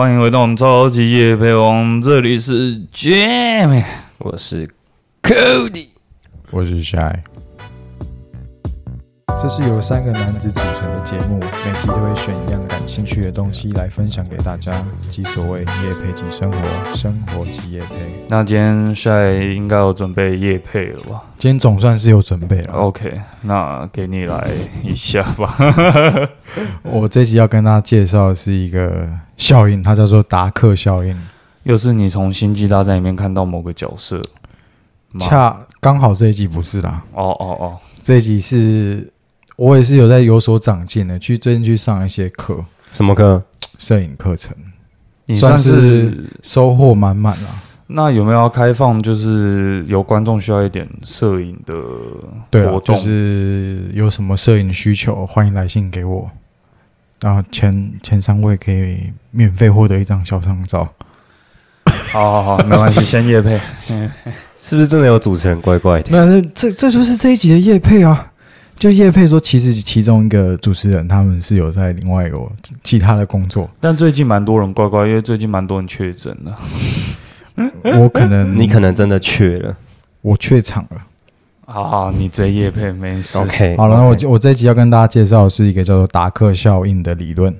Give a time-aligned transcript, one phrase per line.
[0.00, 3.84] 欢迎回到我们超级夜配王，这里是 Jam，
[4.16, 4.66] 我是
[5.22, 5.88] Cody，
[6.50, 7.18] 我是 Shy。
[9.42, 17.96] 这是由三个男子组成的节目，每集都会选一样感兴趣的东西来分享给大家，即所谓夜配即生活，生活即夜配。
[18.28, 22.74] 那今天 Shy 应该有准备夜配了吧今天总算是有准备了。
[22.74, 24.46] ？OK，那给你来
[24.82, 25.56] 一下吧。
[26.84, 31.18] 我这集要跟大家介绍的是一个效应，它叫做达克效应。
[31.62, 34.20] 又是你从星际大战里面看到某个角色
[35.12, 35.20] 吗？
[35.26, 39.10] 恰刚好这一集不是啦，哦哦哦，这一集是
[39.60, 43.42] 我也是有在有所长进的，去最近去上一些课，什么课？
[43.78, 44.56] 摄影课程，
[45.26, 47.50] 你算算是收获满满啦。
[47.86, 49.02] 那有没有要开放？
[49.02, 51.74] 就是有观众需要一点摄影的
[52.48, 56.30] 对啊活，动，就是有什么摄影需求，欢迎来信给我。
[57.20, 60.88] 然后前前三位可以免费获得一张小张照。
[61.84, 63.60] 好好好，没关系，先夜配。
[64.62, 66.10] 是不是真的有主持人怪怪的？
[66.10, 68.29] 没有，这这就是这一集的叶配啊。
[68.80, 72.50] 就叶佩说，其实其中一个主持人他们是有在另外有
[72.82, 76.58] 其他的工作，但最近蛮多人乖乖，因为最近蛮多人确诊了。
[78.00, 79.76] 我可能你可能真的缺了。
[80.22, 80.96] 我怯场了。
[81.66, 83.36] 好好，你这夜配没事。
[83.36, 87.54] OK，好了，那我我这一集要跟大家介绍的是一个叫做达克效应的理论。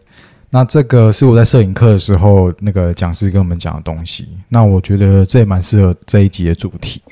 [0.49, 4.27] 那这个是我在摄影课的时候，那个讲师跟我们讲的东西。
[4.49, 7.03] 那我觉得这也蛮适合这一集的主题。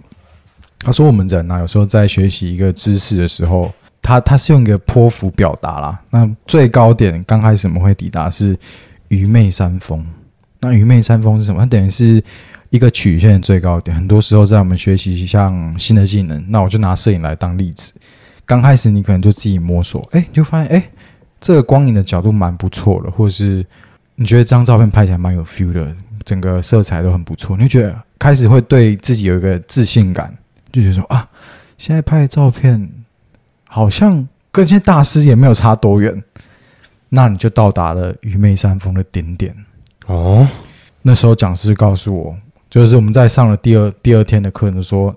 [0.81, 3.71] 他说，我们人啊，有时候在学习一个知识的时候，
[4.09, 6.01] 它它是用一个波幅表达啦。
[6.09, 8.59] 那最高点刚开始我们会抵达是
[9.09, 10.03] 愚昧山峰。
[10.61, 11.61] 那愚昧山峰是什么？
[11.61, 12.25] 它等于是
[12.71, 13.95] 一个曲线的最高点。
[13.95, 17.93] 很多时候在我们学习像新的技能，那我就拿摄影来当例子。
[18.47, 20.91] 刚开始你可能就自己摸索，哎、你就发现哎、诶
[21.39, 23.63] 这个光影的角度蛮不错的，或者是
[24.15, 30.35] 你觉得这张照片拍起来蛮有 feel 的，整个色彩都很不错，你就觉得开始会对自己有一个自信感，
[30.73, 31.29] 就觉得说啊，
[31.77, 32.91] 现在拍的照片
[33.69, 36.21] 好像跟现在大师也没有差多远，
[37.11, 39.55] 那你就到达了愚昧山峰的顶点。
[40.07, 40.49] 哦，
[41.03, 42.37] 那时候讲师告诉我，
[42.69, 45.15] 就是我们在上了第二第二天的课程，说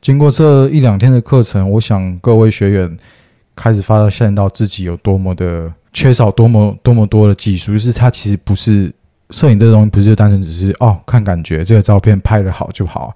[0.00, 2.96] 经过这一两天的课程，我想各位学员
[3.54, 8.92] 开始发现到自己有多么的缺少多么多么多的技术，就是它其实不是
[9.30, 13.14] 摄影这个东西，不是就单纯只是哦看感觉这个照片拍的好就好。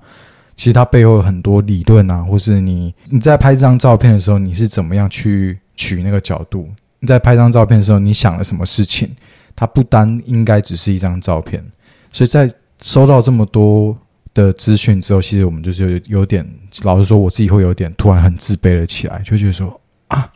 [0.61, 6.69] 其实它背后有很多理论啊，或是你你在拍这张照片的时候，你是怎么样去取那个角度？
[6.99, 9.09] 你在拍张照片的时候，你想了什么事情？
[9.57, 11.65] 它不单应该只是一张照片，
[12.13, 13.97] 所以在收到这么多
[14.35, 16.47] 的资讯之后，其实我们就是有有点，
[16.83, 20.31] 老实说，我自己会有点突然很自卑了起来，就觉得说啊，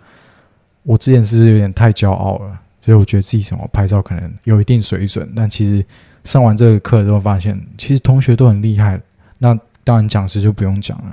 [0.84, 2.58] 我之前是不是有点太骄傲了？
[2.80, 5.84] 所以我觉得自己什么拍照可能有一定水准，但其实
[6.22, 8.98] 上完这个课之后，发现其实同学都很厉害，
[9.36, 11.12] 那当然讲师就不用讲了。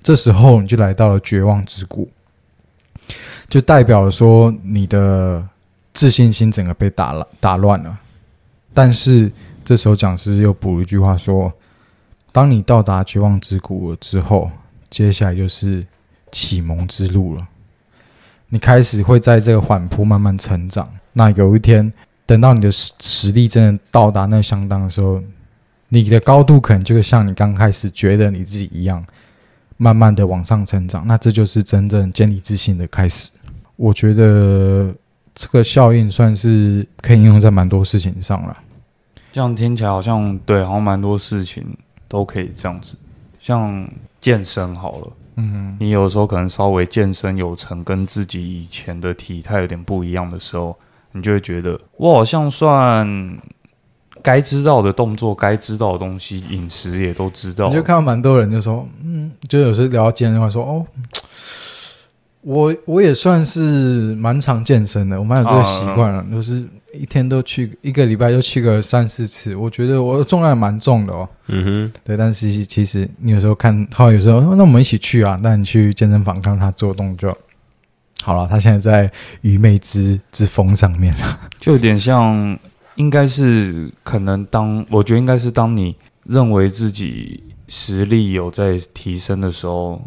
[0.00, 2.08] 这时候你就来到了绝望之谷，
[3.48, 5.46] 就代表说你的
[5.92, 7.98] 自信心整个被打了打乱了。
[8.72, 9.30] 但是
[9.64, 11.52] 这时候讲师又补了一句话说
[12.32, 14.50] ：“当你到达绝望之谷了之后，
[14.88, 15.84] 接下来就是
[16.32, 17.46] 启蒙之路了。
[18.48, 20.88] 你开始会在这个缓坡慢慢成长。
[21.12, 21.92] 那有一天，
[22.24, 25.20] 等到你的实实力真的到达那相当的时候，
[25.88, 29.04] 你的高度可能就会像你刚开始觉得你自己一样，
[29.76, 31.06] 慢慢的往上成长。
[31.06, 33.30] 那这就是真正建立自信的开始。
[33.76, 34.92] 我觉得
[35.34, 38.56] 这个效应算是可以应用在蛮多事情上了。
[39.30, 41.64] 这样听起来好像对，好像蛮多事情
[42.08, 42.96] 都可以这样子。
[43.38, 43.88] 像
[44.20, 50.76] 健身好了，嗯，你有时候可能稍微健身有成，跟自己以前的体态有点不一样的时候，
[51.12, 53.06] 你就会觉得我好像算
[54.22, 57.74] 该知道的动作、该知道的东西，饮食也都知道你。
[57.74, 60.86] 就看到蛮多人就说，嗯，就有时候聊到健身的话说，哦，
[62.42, 66.64] 我我也算是蛮常健身的，我蛮有这个习惯了，就是
[66.94, 69.54] 一天都去，一个礼拜就去个三四次。
[69.54, 77.36] 我觉得我的重量蛮重的哦，嗯哼对，但是其其实你有时候看，后来有时候那我们一起去啊，那你去健身房看他做动作，
[78.22, 79.12] 好了，他现在在
[79.42, 82.58] 愚昧之之风上面了，就有点像，
[82.98, 90.02] 应该是可能当我觉得应该是当你认为自己实力有在提升的时候，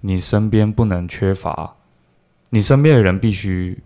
[0.00, 1.74] 你身边不能缺乏，
[2.48, 3.78] 你身边的人必须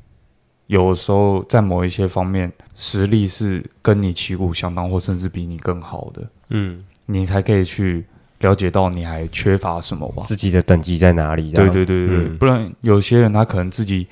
[0.68, 8.04] 有时候在某一些方面实力是跟你旗鼓相当，或甚至比你更好的，嗯，你才可以去
[8.38, 10.22] 了解到你还缺乏什么吧。
[10.22, 11.50] 自己的等级在哪里？
[11.50, 14.06] 对对对对不然有些人他可能自己，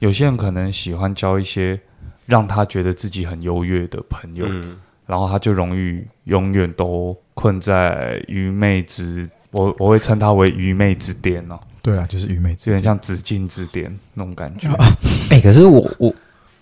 [0.00, 1.80] 有些人可能喜欢交一些
[2.26, 12.78] 让他觉得自己很优越的朋友，嗯然后他就容易永远都困在愚昧之，我我会称他为愚昧之巅哦，对啊，就是愚昧有之点。
[12.78, 14.66] 点像紫禁之巅那种感觉。
[15.30, 16.14] 哎、可是我我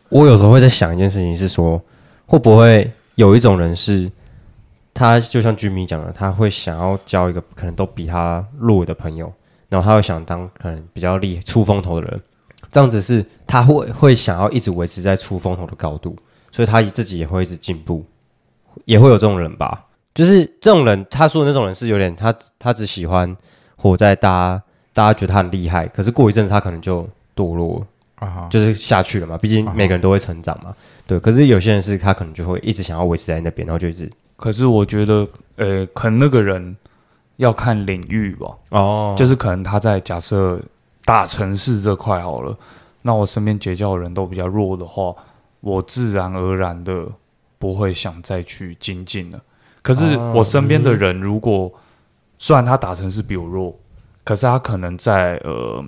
[0.09, 1.81] 我有时候会在想一件事情，是说
[2.27, 4.11] 会不会有一种人是，
[4.93, 9.33] 他就像居民讲的，他会想要交一个可能都比他弱的朋友，
[9.69, 12.21] 然后他会想当可能比较厉出风头的人，
[12.73, 16.17] 这样子是他会会想要一直维持在出风头的高度，
[16.51, 18.05] 所以他自己也会一直进步，
[18.87, 19.85] 也会有这种人吧？
[20.15, 23.37] 就是这种人，他说的那种人是有点他他只喜欢
[23.77, 27.87] 活在大家大家觉得他很厉害，可是过一阵子他可能就堕落了。
[28.17, 30.73] 啊哈，就是下去了嘛，毕竟每个人都会成长嘛。
[31.09, 35.27] 对，可是有些人是他可能就会一直想要维持在那边，然后就一直可是我觉得，
[35.57, 36.77] 呃，可能那个人
[37.39, 40.61] 要看领域吧，哦就是可能他在假设
[41.05, 42.57] 大城市这块好了，
[43.03, 45.15] 那我身边结交的人都比较弱的话，
[45.61, 47.07] 我自然而然的
[47.59, 49.41] 不会想再去精进了。
[49.83, 51.73] 可是哦我身边的人，如果、
[52.39, 53.77] 虽然他打城市比我弱，
[54.25, 55.85] 可是他可能在呃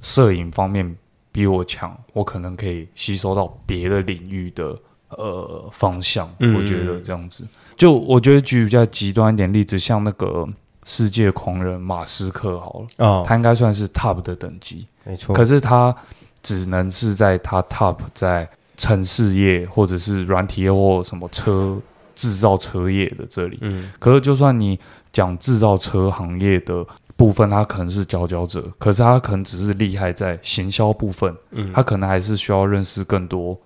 [0.00, 0.96] 摄影方面
[1.32, 4.74] 比我强，我可能可以吸收到别的领域的
[5.08, 6.32] 呃方向。
[6.38, 7.44] 嗯我觉得这样子，
[7.76, 10.46] 就我觉得举比较极端一点例子，像那个
[10.84, 15.34] 世界狂人马斯克好了，哦，他应该算是 top 的等级，没错。
[15.34, 15.94] 可是他
[16.42, 21.80] 只能是在他 top 在城市业或者是软体业或什么车
[22.14, 23.58] 制造车业的这里。
[23.60, 23.92] 嗯。
[23.98, 24.78] 可是就算你
[25.12, 26.84] 讲制造车行业的
[27.14, 33.56] 部分，他可能是佼佼者，可是他可能只是厉害在行销部分，嗯，他可能还是需要认识更多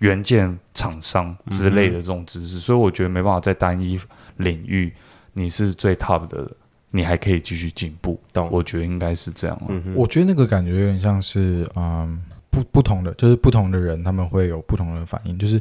[0.00, 3.98] 元件厂商之类的这种知识，所以我觉得没办法在单一
[4.36, 4.92] 领域
[5.32, 6.50] 你是最 top 的，
[6.90, 8.20] 你还可以继续进步。
[8.32, 9.66] 懂我觉得应该是这样、啊。
[9.68, 15.38] 嗯我觉得那个感觉有点像是，嗯，不不同的，就是不同的人他们会有不同的反应。
[15.38, 15.60] 就是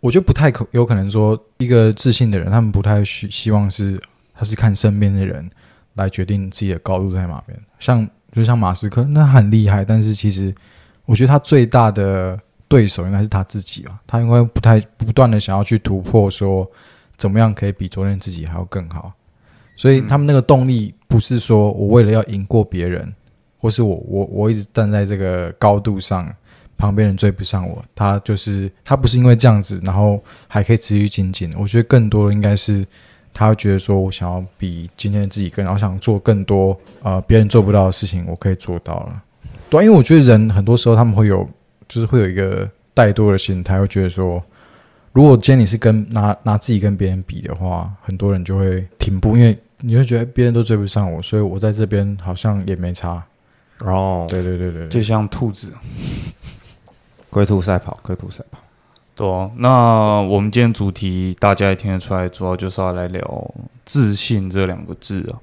[0.00, 4.00] 我觉得不太可有可能说，一个自信的人，他们不太希希望是
[4.34, 5.48] 他是看身边的人
[5.94, 7.58] 来决定自己的高度在哪边。
[7.78, 10.54] 像就像马斯克，那很厉害，但是其实
[11.04, 12.38] 我觉得他最大的
[12.68, 14.00] 对手应该是他自己吧。
[14.06, 16.70] 他应该不太不断的想要去突破，说
[17.18, 19.12] 怎么样可以比昨天自己还要更好。
[19.76, 23.14] 所以他们那个动力不是说我为了要赢过别人，
[23.58, 26.28] 或是我我我一直站在这个高度上，
[26.76, 31.54] 旁边人追不上我，他就是他不是因为这样子，然后还可以持续精进。
[31.56, 32.84] 我觉得更多的应该是
[33.32, 39.22] 他会觉得说我想要比今天的自己更，然后想做更多呃别人做不到的事情，我可以做到了。
[39.70, 41.48] 对啊、因为我觉得人很多时候他们会有
[41.86, 44.42] 就是会有一个怠惰的心态，会觉得说。
[45.12, 53.24] 如果今天你是跟拿拿自己跟别人比的话，很多人就会停步，因为你会觉得别人都追不上我，所以我在这边好像也没差。
[53.80, 55.72] 哦，对对对对对，就像兔子，
[57.30, 58.58] 龟兔赛跑，龟兔赛跑。
[59.14, 65.38] 对啊、那我们今天主题大家也听得出来，主要就是要来聊自信这两个字啊。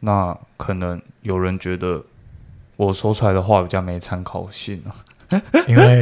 [0.00, 2.04] 那可能有人觉得
[2.76, 4.94] 我说出来的话比较没参考性啊。
[5.66, 6.00] 因为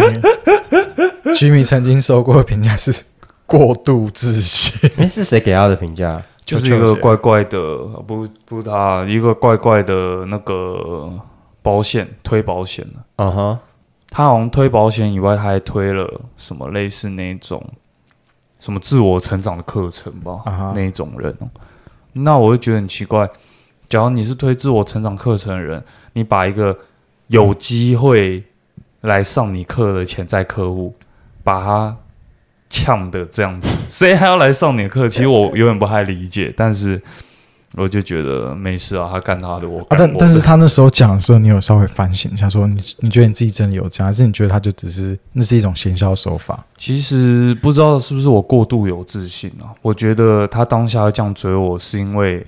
[1.34, 3.04] Jimmy 曾经收过的评价是
[3.46, 4.90] 过度自信。
[4.98, 6.22] 哎，是谁给他的评价？
[6.44, 7.58] 就是一个怪怪的，
[8.06, 11.10] 不不是他一个怪怪的那个
[11.62, 13.58] 保险推保险的，嗯哼，
[14.10, 17.64] 他好像推保险以外，他还推了什么类似那种
[18.58, 20.42] 什么自我成长的课程吧
[20.74, 21.48] 那种人哦。
[22.12, 23.26] 那我就觉得很奇怪，
[23.88, 26.76] 假如你是推自我成长课程的人，你把一个
[27.28, 28.42] 有机会
[29.02, 30.94] 来上你课的潜在客户，
[31.44, 31.96] 把他
[32.68, 35.08] 呛的这样子， 谁还要来上你的课？
[35.08, 37.00] 其实我有点不太理解，但是
[37.74, 40.18] 我就觉得没事啊，他干他的，我啊，但干我的。
[40.20, 46.64] 但是他那时候讲的时候，你有稍微反省一下，说你你觉得你自己真的有这样，还是你觉得他就只是那是一种行销手法？
[46.76, 49.74] 其实不知道是不是我过度有自信啊？
[49.82, 52.46] 我觉得他当下会这样追我，是因为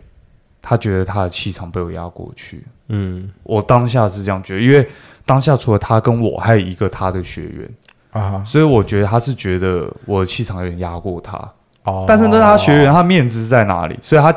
[0.62, 2.64] 他觉得他的气场被我压过去。
[2.88, 4.86] 嗯，我当下是这样觉得，因为
[5.26, 7.70] 当下除了他跟我，还有一个他的学员，
[8.12, 11.36] 啊，所以我觉得他是觉得我的气场有点压过他。
[11.84, 13.98] 哦，但是那是他学员，他面子在哪里？
[14.02, 14.34] 所以他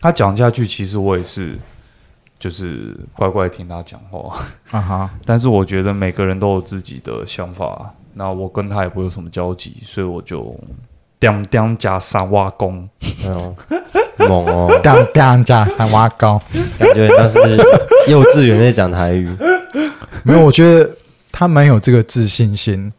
[0.00, 1.58] 他讲下去，其实我也是
[2.38, 4.36] 就是乖乖听他讲话。
[4.70, 10.54] 啊哈， 但是我觉得每个人都有自己的想法，那我跟他也不会有什么交集，所以我就
[11.18, 12.88] 当当加三挖工。
[13.24, 13.56] 哎呦，
[14.28, 16.40] 猛哦，当当加三挖工，
[16.78, 17.38] 感觉像是
[18.08, 19.28] 幼稚园在讲台语。
[20.26, 20.90] 没有，我觉得
[21.30, 22.92] 他蛮有这个自信心，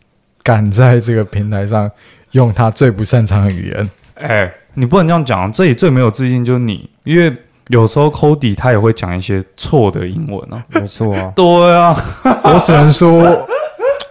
[0.43, 1.89] 敢在这个平台上
[2.31, 3.89] 用他最不擅长的语言。
[4.15, 7.33] 哎、你不能这样讲，这里最没有自信就是你，因为
[7.67, 10.63] 有时候 Cody 他也会讲一些错的英文啊。
[10.69, 11.95] 没错啊，对啊，
[12.43, 13.21] 我只能说，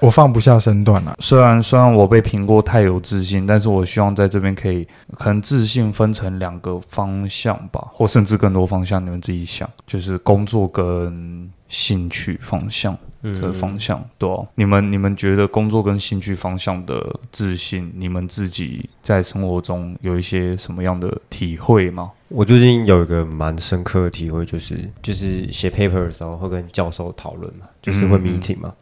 [0.01, 1.17] 我放不下身段了。
[1.21, 4.87] 虽然虽然我被评过太有自信，但是我希望在这边可以，
[5.19, 22.13] 可能自信分成两个方向吧，或甚至更多方向，你们自己想，就是工作跟兴趣方向这个方向，对哦、你们你们觉得工作跟兴趣方向的自信，你们自己在生活中有一些什么样的体会吗？
[22.29, 28.73] 我最近有一个蛮深刻的体会，就是就是写 paper 的时候会跟教授讨论嘛，就是会嗯嗯 meeting 嘛。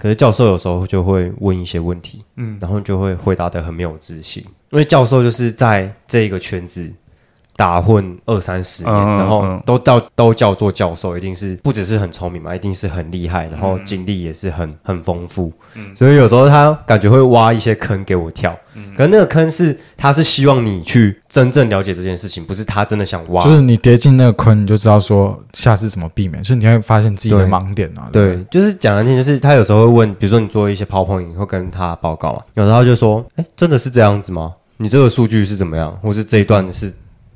[0.00, 2.58] 可是教授有时候就会问一些问题，嗯。
[2.60, 6.90] 然后就会回答的很没有自信，因为教授就是在这一个圈子
[7.60, 15.52] 打混二三十年，嗯嗯然后嗯都到都叫做教授，一定是不只是很聪明嘛，一定是很厉害，然后经历也是很很丰富，
[15.94, 18.58] 所以有时候他感觉会挖一些坑给我跳，
[18.96, 28.08] 可是那个坑是他是希望你去真正了解这件事情，不是他真的想挖，就是你跌进那个坑，你就知道说下次怎么避免，所以你会发现自己的盲点啊。
[28.10, 34.54] 对就是讲难听，就是他有时候会问，比如说你做一些 PowerPoint 会跟他报告嘛，有时候他就说，哎，真的是这样子吗？
[34.78, 36.90] 你这个数据是怎么样，或是这一段是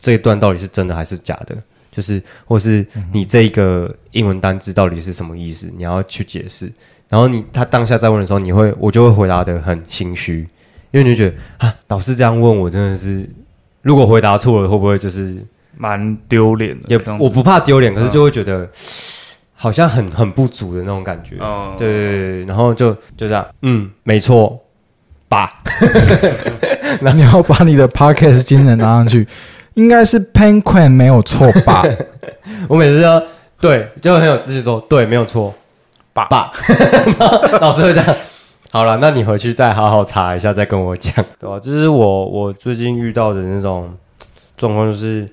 [0.05, 1.57] 这一段到底是真的还是假的？
[1.91, 5.73] 就是或是你这个英文单字到底是什么意思？
[5.75, 6.71] 你要去解释。
[7.09, 10.47] 然后你他当下在问的时候，你会我就会回答的很心虚，
[10.91, 13.27] 因为你就觉得啊，老师这样问我真的是，
[13.83, 15.37] 如果回答错了，会不会就是
[15.77, 18.69] 蛮丢脸的，也这样子我不怕丢脸，可是就会觉得、
[19.55, 21.37] 好像很很不足的那种感觉。
[21.41, 24.61] 嗯对对然后就就这样，嗯，没错，
[25.29, 25.63] 吧，
[27.15, 29.27] 你要把你的 podcast 精神拿上去，
[29.75, 31.85] 应该是 Penguin 没有错吧？
[32.69, 33.23] 我每次都
[33.61, 35.55] 对，就很有自信说，对，没有错，
[36.13, 36.53] 爸爸，
[37.61, 38.17] 老师会这样。
[38.71, 43.95] 好了，那你回去再好好查一下，再跟我讲，对吧、这是我我最近遇到的那种
[44.57, 45.29] 状况，就是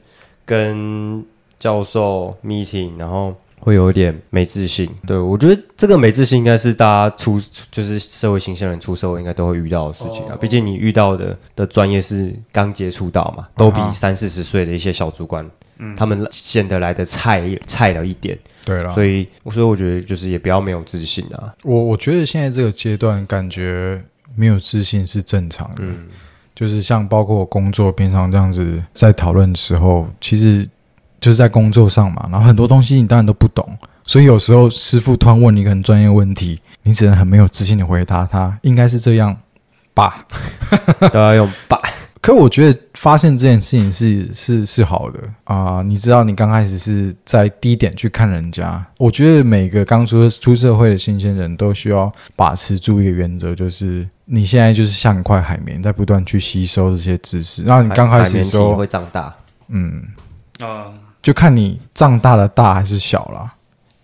[0.46, 1.26] 跟
[1.60, 4.90] 教授 meeting，然后会有一点没自信。
[5.08, 7.42] 对我觉得这个没自信应该是大家出
[7.72, 10.36] 就是社会新鲜人出社会应该都会遇到的事情啊。
[10.36, 15.50] 毕竟你遇到的的专业是刚接触到嘛，都比三四十岁的一些小主管，
[15.96, 18.38] 他们显得来的菜菜了一点。
[18.64, 21.52] 对了，所以，所以我觉得就是也不要没有自信啊。
[21.64, 24.00] 我我觉得现在这个阶段，感觉
[24.36, 25.78] 没有自信是正常的。
[25.80, 26.08] 嗯，
[26.54, 30.70] 就是像包括我工作平常这样子在讨论的时候，其实
[31.22, 39.38] 就是在工作上嘛，然后很多东西你当然都不懂，所以有时候师傅突然问你一个很专业问题，你只能很没有自信的回答他，应该是这样
[39.94, 40.26] 吧。
[41.14, 41.80] 都要用吧。
[42.22, 57.64] 可我觉得发现这件事情是是是好的啊、你知道你刚开始是在低点去看人家，我觉得每个刚出出社会的新鲜人都需要把持住一个原则，就是你现在就是像一块海绵，在不断去吸收这些知识。
[57.64, 59.36] 然后你刚开始的时候，会长大，
[59.70, 60.04] 嗯，
[60.60, 63.54] 嗯就看你长大的大还是小啦。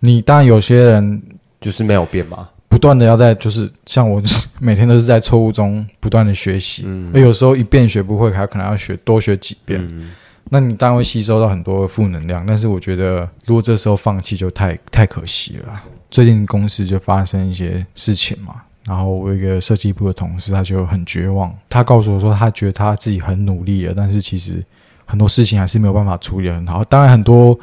[0.00, 1.22] 你当然有些人
[1.60, 2.48] 就是没有变嘛。
[2.70, 4.22] 不断的要在，就是像我
[4.60, 9.80] 每天都是在错误中不断的学习，嗯而有时候一遍学不会，还可能要学多学几遍。
[9.90, 10.12] 嗯，
[10.50, 15.80] 那你当然会吸收到很多负能量，但是我觉得如果这时候放弃就太太可惜了。
[16.10, 24.62] 最近公司就发生一些事情嘛，然后我一个设计部的同事他就很绝望，他告诉我说他觉得他自己很努力了，但是其实
[25.08, 26.84] 很多事情还是没有办法处理得很好。
[26.84, 27.58] 当然很多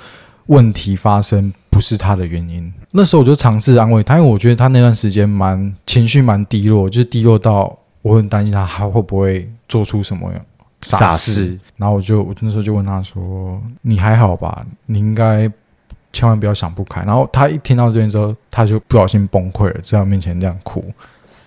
[0.48, 10.32] 问题发生不是他的原因，那时候我就尝试安慰他，因为我觉得他那段时间蛮情绪蛮低落，就是低落到我很担心他还会不会做出什么
[10.82, 11.10] 傻。
[11.12, 14.66] 事，然后我就我那时候就问他说：“你还好吧？
[14.86, 15.52] 你应该
[16.14, 20.86] 千万不要想不开。”然后他一听到这边之后，他就不小心崩溃了，在我面前这样哭。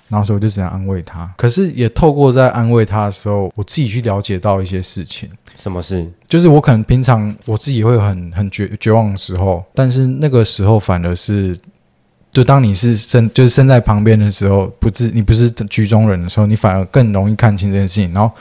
[0.09, 1.33] 然后所以我就只能安慰他。
[1.37, 5.29] 可是也透过在安慰他的时候，我自己去了解到一些事情。
[5.57, 6.09] 什么事？
[6.29, 11.59] 就是我可能平常我自己会很很绝绝望的时候，但是那个时候反而是，
[12.31, 18.12] 就当你是身就是身在旁边的时候，不是你不是局中人的时候，你反而更容易看清这件事情。
[18.15, 18.33] 然后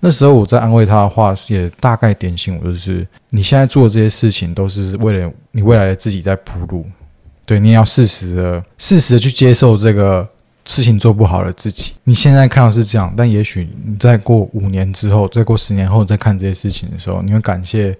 [0.00, 6.84] 那时候我在安慰他的话，也大概点醒我，就是你现在做的这些事情都是为了你未来的自己在铺路，
[7.46, 10.28] 对你也要适时的适时的去接受这个。
[10.66, 17.96] 事情做不好的自己，你现在看到是这样，但也许你再过五年之后，再过十年后再看这些事情的时候，你会感谢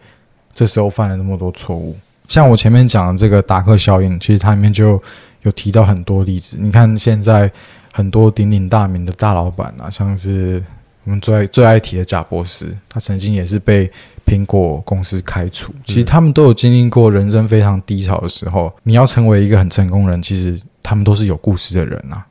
[0.53, 1.97] 这时候犯了那么多错误。
[2.27, 5.01] 像我前面讲的这个达克效应，其实它里面就
[5.43, 6.57] 有提到很多例子。
[6.61, 7.49] 你看现在
[7.93, 10.61] 很多鼎鼎大名的大老板啊，像是
[11.05, 13.89] 我们最爱最爱提的贾博士，他曾经也是被
[14.27, 15.73] 苹果公司开除。
[15.85, 18.73] 其实他们都有经历过人生非常低潮的时候。
[18.83, 22.27] 你要成为一个很成功人，其实他们都是有故事的人啊。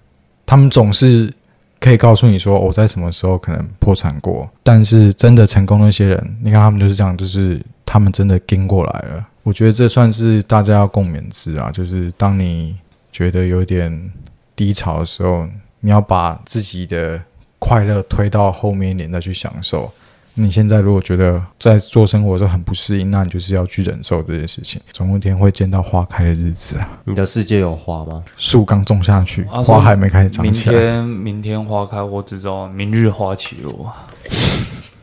[0.46, 1.34] 他们总是
[1.80, 9.26] 可以告诉你说我在什么时候可能破产过，但是真的成功那些人，你看他们就是这样，就是他们真的跟过来了。
[9.44, 12.76] 我觉得这算是大家要共勉之啊，就是当你
[13.12, 14.12] 觉得有点
[14.56, 15.48] 低潮的时候，
[15.82, 17.22] 你要把自己的
[17.60, 19.92] 快乐推到后面一点再去享受。
[20.38, 24.82] 你现在如果觉得在做生活的时候很不适应，那你就是要去忍受这件事情。
[24.92, 27.00] 总有一天会见到花开的日子啊！
[27.06, 28.22] 你的世界有花吗？
[28.36, 30.76] 树刚种下去，啊花还没开始长明起来。
[30.76, 33.94] 明天明天花开，我只知道明日花起落。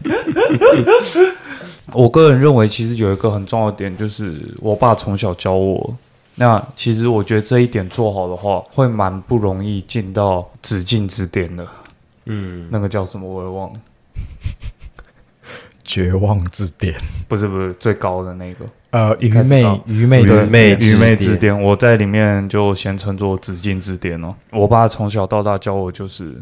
[1.95, 5.97] 我个人认为，其实有一个很重要的点，就是我爸从小教我。
[6.35, 11.67] 那其实我觉得这一点做好的话，会蛮不容易进到止境之巅的。
[12.27, 13.75] 嗯，那个叫什么我也忘了，
[15.85, 16.95] 绝望之巅，
[17.29, 18.65] 不是不是最高的那个。
[18.91, 24.35] 呃，愚昧愚昧愚昧愚昧之之巅，我在里面就先称作紫禁之巅哦。
[24.51, 26.37] 我爸从小到大教我，就是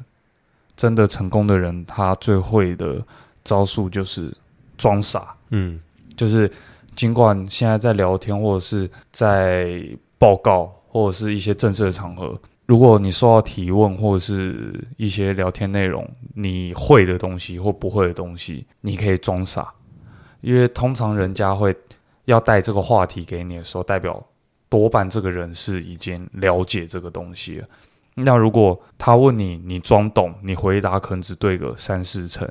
[0.77, 3.01] 真的成功的人，他最会的
[3.45, 4.33] 招数就是
[4.77, 5.79] 装傻，嗯，
[6.17, 6.51] 就是
[6.97, 9.81] 尽管现在在聊天或者是在
[10.19, 12.37] 报告或者是一些正式的场合，
[12.71, 19.75] 如果你受到提问或者是一些聊天内容，你会的东西或不会的东西，你可以装傻，
[20.41, 21.75] 因为通常人家会
[22.27, 24.25] 要带这个话题给你的时候，代表
[24.69, 27.67] 多半这个人是已经了解这个东西了。
[28.15, 32.49] 那如果他问你，你装懂，你回答可能只对个三四成，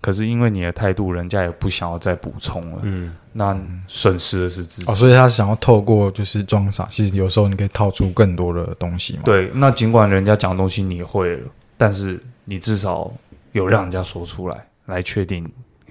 [0.00, 4.90] 可是因为你的态度，人家也不想要再补充了，嗯，那损失的是自己。
[4.90, 13.10] 哦，所以他想要透过就是装傻，其实有时候你可以套出更多的东西嘛。，对，那尽管人家讲的东西你会了，但是你至少
[13.52, 15.46] 有让人家说出来，来确定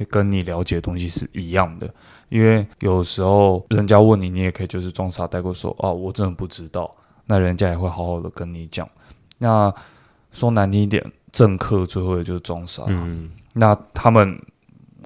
[0.09, 1.89] 跟你了解的东西是一样的。
[2.29, 6.89] 因为有时候人家问你，你也可以就是装傻带过说哦，我真的不知道。
[7.25, 8.87] 那人家也会好好的跟你讲。
[9.37, 9.73] 那
[10.31, 12.83] 说难听一点，政客最后也就是装傻。
[12.87, 14.39] 嗯，那他们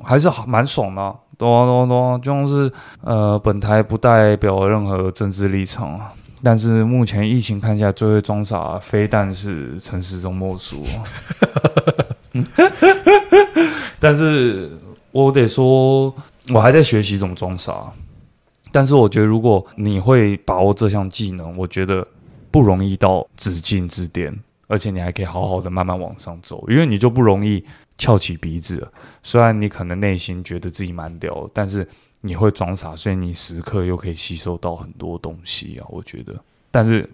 [0.03, 11.01] 还是好蛮爽的、啊，懂啊懂啊懂啊，就像是呃，本台不代表任何政治立场啊，但是目前疫情看下来，最会装傻，非但是陈时中莫属、啊。
[14.00, 14.69] 但是
[15.12, 16.13] 我得说，
[16.53, 17.92] 我还在学习怎么装傻。
[18.72, 22.05] 但是我觉得，如果你会把握这项技能，我觉得
[22.51, 24.35] 不容易到紫禁之巅，
[24.68, 27.63] 而且你还可以好好的慢慢往上走，因为你就不容易
[27.98, 28.92] 翘起鼻子了。
[29.22, 31.88] 虽然你可能内心觉得自己蛮屌，但是
[32.22, 35.86] 你会装傻，所以你时刻又可以吸收到很多东西啊。
[35.90, 36.34] 我觉得，
[36.72, 37.10] 但是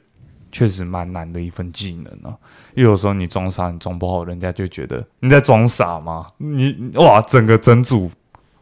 [0.51, 2.37] 确实蛮难的一份技能啊。
[2.75, 6.25] 因为有时候你装傻，你装不好，人家就觉得你在装傻吗？
[6.37, 8.09] 你哇，整个整组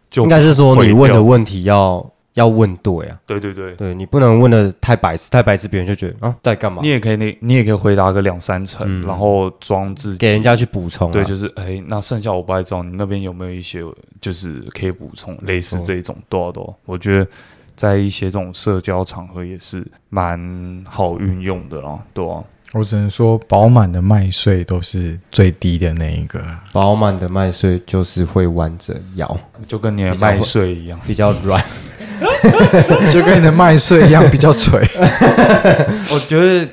[0.09, 2.05] 就应该是说你问的问题要
[2.37, 6.81] 要问对啊，对对对，对你不能问的太白痴，太白痴别人就觉得啊在干嘛？
[6.83, 9.01] 你，也可以那，你也可以回答个两三成，嗯。
[9.07, 10.19] 然后装自己。
[10.19, 13.83] 给人家去补充啊，对，就是哎，那剩下我不太知道你那边有没有一些
[14.21, 17.27] 就是可以补充类似这种多少多少，我觉得
[17.75, 20.39] 在一些这种社交场合也是蛮
[20.87, 26.39] 好运用的啦，对啊，我只能说，饱满的麦穗都是最低的那一个。
[26.71, 30.99] 饱满的麦穗就是会弯着腰，就跟你的比较麦穗一样。
[31.07, 31.59] 比较软。
[33.11, 34.79] 就跟你的麦穗一样，比较垂。
[36.11, 36.69] 我觉得，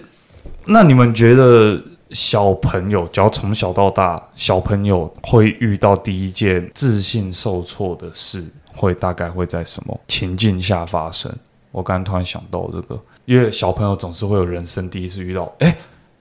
[0.67, 1.81] 那你们觉得
[2.11, 11.33] 小朋友，只要从小到大，小朋友会遇到第一件自信受挫的事，会大概会在什么情境下发生？
[11.73, 15.77] 我刚刚突然想到这个，因为小朋友总是会有人生第一次遇到，哎，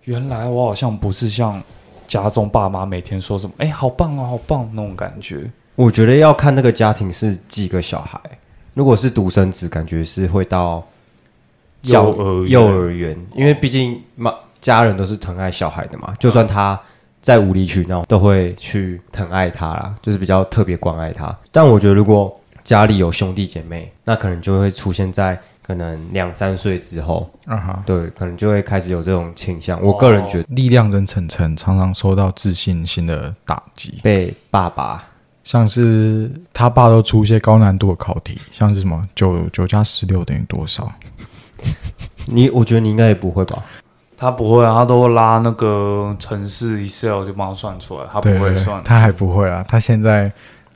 [0.06, 1.62] 原来我好像不是像
[2.08, 5.50] 家中爸妈每天说什么，哎，好棒哦，好棒那种感觉。
[5.76, 8.20] 我觉得要看那个家庭是几个小孩，
[8.74, 10.84] 如果是独生子，感觉是会到
[11.82, 16.80] 幼儿幼儿园，因为毕竟妈家人都是疼爱小孩的嘛，就算他
[17.22, 21.36] 再无理取闹，都会去疼爱他啦，就是比较特别关爱他。
[21.52, 22.34] 但我觉得如果
[22.64, 29.82] 家里有兄弟姐妹，那可能就会出现在可能两三岁之后，啊哈，对，可能就会开始有这种倾向。
[29.84, 30.46] 我个人觉得。
[30.50, 35.06] 力量人晨晨常常受到自信心的打击，被爸爸
[35.44, 40.92] 像是他爸都出一些高难度的考题，像是什么九九加十六等于多少？
[42.26, 43.64] 你，我觉得你应该也不会吧？
[44.18, 48.82] 他不会啊，他都拉那个城市 Excel 就帮他算出来，他不会算。
[48.84, 50.32] 他还不会啊，他现在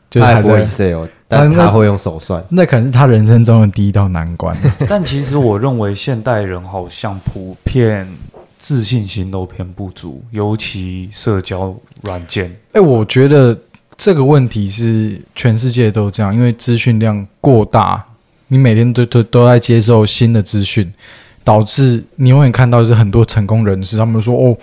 [0.09, 0.65] 就是还他不会
[1.29, 2.43] 但他会用手算。
[2.49, 4.57] 那可能是他人生中的第一道难关。
[4.89, 8.07] 但其实我认为现代人好像普遍
[8.57, 12.53] 自信心都偏不足，尤其社交软件。
[12.73, 13.57] 哎、我觉得
[13.97, 18.05] 这个问题是全世界都这样，因为资讯量过大，
[18.47, 20.93] 你每天都都都在接受新的资讯，
[21.43, 24.55] 导致你永远看到是很多成功人士，他们说哦，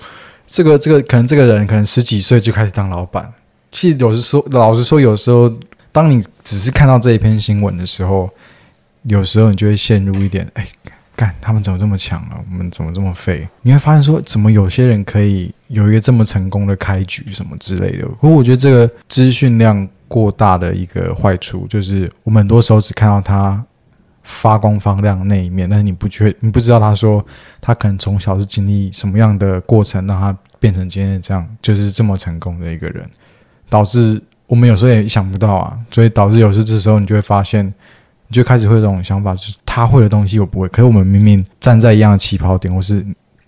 [0.46, 3.28] 这个这个可能这个人可能十几岁就开始当老板。
[3.72, 5.52] 其实有时说，老实说，有时候
[5.90, 8.30] 当你只是看到这一篇新闻的时候，
[9.02, 10.64] 有时候你就会陷入一点，哎，
[11.16, 12.38] 干他们怎么这么强啊？
[12.48, 13.48] 我们怎么这么废？
[13.62, 18.06] 你会发现说，怎么有些人可以有一个这么成功的开局什么之类的。
[18.20, 23.62] 不过我觉得这个资讯量过大的一个坏处，就是我们很多时候只看到他
[24.22, 27.24] 发光发亮的那一面，但是你不觉你不知道他说
[27.60, 33.04] 他可能从小是经历什么样的过程，让他变成今天这样，就是这么成功的一个人，
[33.68, 37.72] 导致我们有时候也想不到啊，所以导致有时这时候你就会发现。
[38.26, 43.04] 你就开始会有这种想法，就是他会的东西我不会，可是我们明明站在一样的起跑点，或是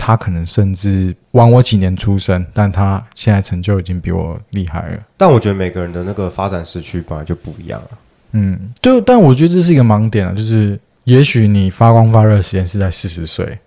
[0.06, 4.98] 他可能甚至晚我几年出生，但他现在成就已经比我厉害了。
[5.16, 7.98] 但我觉得每个人的那个发展时区本来就不一样啊。
[8.30, 13.58] 嗯，就但我觉得这是一个盲点啊，就是也许你发光发热的时间是在四十岁，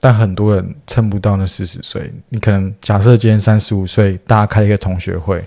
[0.00, 2.12] 但很多人撑不到那四十岁。
[2.30, 5.44] 你可能假设今天三十五岁，大家开一个同学会，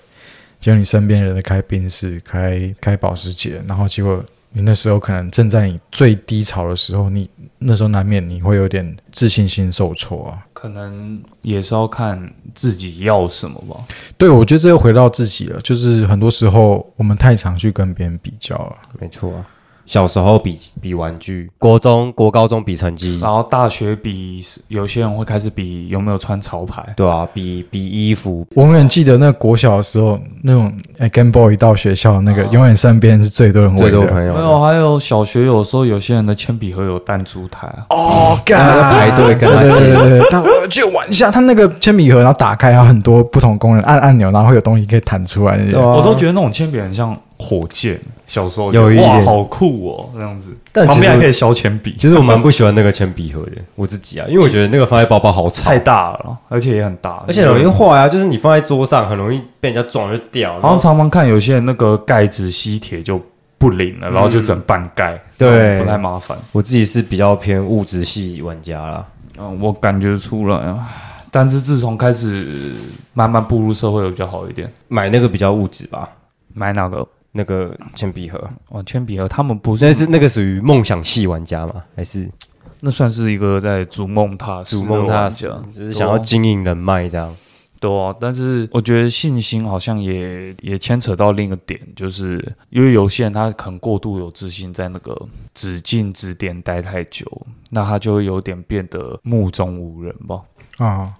[0.62, 4.24] 结果你身边人在开宾士、开开保时捷，然后结果。
[4.54, 10.46] 你那时候可能正在你最低潮的时候，你那时候难免你会有点自信心受挫啊。
[10.54, 13.84] 可能也是要看自己要什么吧。
[14.18, 18.76] 对，我觉得这又回到自己了，就是很多时候我们太常去跟别人比较了。
[19.00, 19.46] 没错啊。
[19.92, 28.48] 小时候比比玩具，国中国高中比成绩，然后大学比有些人会开始比有没有穿潮牌，对啊，比比衣服。
[28.56, 30.74] 我永远记得那国小的时候，那种
[31.12, 34.34] Game Boy 到学校那个，永远身边是最多人最多朋友。
[34.34, 37.86] 没有，还有小学有时候有些人的铅笔盒有弹珠台啊。
[37.90, 45.60] 哦，干排队跟他对对对，他去玩一下，他那个铅笔盒然后打开，有很多不同功能，按按钮然后会有东西可以弹出来。
[45.76, 48.00] 我都觉得那种铅笔很像火箭。
[48.28, 50.56] 小时候有一哇，好酷哦，这样子。
[50.72, 51.94] 但旁边还可以削铅笔。
[52.00, 58.08] 其实我蛮不喜欢那个铅笔盒的，我自己啊，因为我觉得那个放在包包好吵，太大了，而且也很大，而且容易坏啊。
[58.08, 60.58] 就是你放在桌上，很容易被人家撞就掉。
[60.62, 63.22] 好像常常看有些人那个盖子吸铁就
[63.58, 66.38] 不灵了，然后就整半盖，对，不太麻烦。
[66.54, 69.06] 我自己是比较偏物质系玩家啦，
[69.38, 70.88] 嗯，我感觉出来啊。
[71.30, 72.74] 但是自从开始
[73.14, 74.72] 慢慢步入社会，比较好一点。
[74.88, 76.08] 买那个比较物质吧，
[76.54, 77.06] 买哪个？
[77.32, 81.84] 那个铅笔盒哦，铅笔盒，他们不是那是那个属于梦想系玩家吗？
[81.96, 82.30] 还是
[82.82, 87.36] 那算是一个在逐梦踏实、逐梦踏实，就是想要经营人脉这样。
[87.80, 95.20] 对啊，但是我觉得信心好像也也牵扯到另一个点，就是因为有些人他可能过度有自信，在那个
[95.56, 97.26] 只进指点待太久，
[97.70, 100.42] 那他就会有点变得目中无人吧。
[100.78, 101.12] 啊。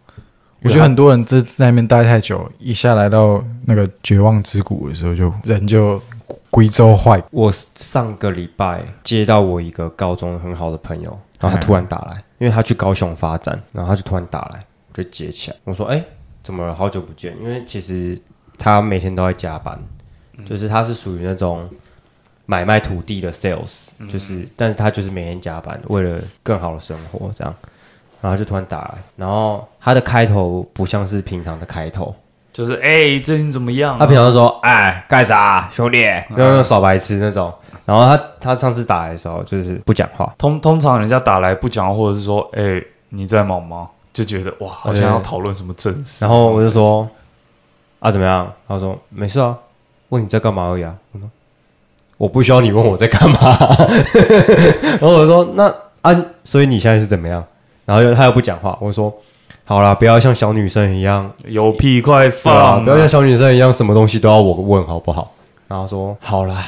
[0.64, 6.02] 我觉得很多人在在那边待太久，一下来到那个绝望之谷的时候，就人就
[6.50, 7.22] 归州坏。
[7.32, 15.58] 我上个礼拜接到我一个高中很好的朋友，然后他突然打来，因为他去高雄发展，然后他就突然打来，我就接起来。
[15.64, 16.04] 我说：“哎，
[16.44, 16.76] 怎么了？
[16.76, 18.16] 好久不见。”因为其实
[18.58, 19.80] 他每天都在加班，
[20.46, 21.68] 就是他是属于那种
[22.46, 27.56] 买卖土地的 sales，就是，但是他就是每天加班，为了更好的生活这样。
[28.22, 32.14] 然后就突然打来，然后他的开头不像是平常的开头，
[32.54, 33.98] 就是哎，最近怎么样？
[33.98, 36.06] 他平常说哎，干啥，兄弟，
[36.36, 37.52] 跟耍白痴那种。
[37.84, 43.90] 然后他他上次打来的时候就是不讲话，通通常人家打来不讲话，或者是说哎你在忙吗？
[44.14, 46.24] 就觉得哇，好像要讨论什么正事。
[46.24, 47.10] 然后我就说
[48.00, 48.54] 啊怎么样？
[48.68, 49.58] 他说没事啊，
[50.10, 50.96] 问你在干嘛而已啊。
[51.14, 51.30] 我说
[52.18, 53.40] 我不需要你问我在干嘛。
[53.40, 57.44] 然后我说那啊，所以你现在是怎么样？
[57.86, 59.14] 然后又他又不讲话，我说
[59.64, 65.34] 好啦，不要像小女生一样有屁快放，不要像小女生一样什么东西都要我问好不好？
[65.68, 66.66] 然后说好啦，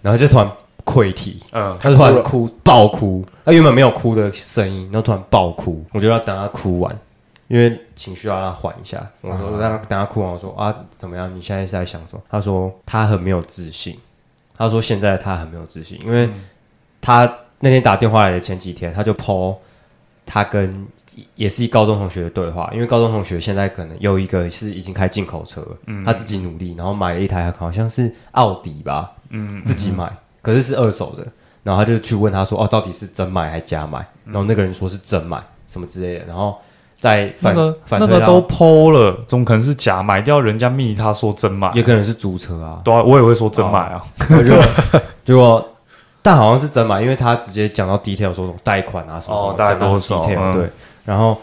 [0.00, 0.50] 然后就突然
[0.84, 6.96] 溃体，嗯，他突然哭爆哭，他原本没有哭的声音，然后突然爆哭，我就要等他哭完，
[7.48, 9.06] 因为情绪要让他缓一下。
[9.20, 11.30] 我说让他等他哭完，我说啊怎么样？
[11.34, 12.22] 你现在是在想什么？
[12.30, 13.98] 他说他很没有自信，
[14.56, 16.30] 他说现在他很没有自信，因为
[17.02, 19.54] 他那天打电话来的前几天他就抛。
[20.26, 20.86] 他跟
[21.34, 30.12] 也是一高中同学的对话，因为高中同学现在可能有一个是已经开进口车，嗯，他自己努力，然后买了一台好像是奥迪吧，嗯，自己买，
[30.42, 31.26] 可是是二手的，
[31.62, 34.06] 然后他就去问他说，哦，到底是真买还是假买？
[34.26, 36.58] 然后那个人说是真买，什么之类的，然后
[36.98, 40.38] 在那个那个都剖了，怎么可能是假买掉？
[40.38, 44.04] 人家密他说真买，也可能是租车啊，对啊，我也会说真买啊，
[45.24, 45.66] 结果。
[46.26, 50.20] 但好像是真嘛，因为他直接讲到 detail 说贷款啊什么什么，大概多少
[50.52, 50.68] 对。
[51.04, 51.40] 然后